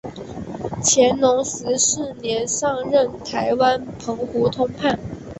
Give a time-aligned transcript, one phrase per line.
[0.83, 4.97] 乾隆十四年上任台湾澎湖通判。